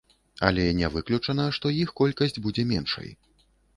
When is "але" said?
0.47-0.63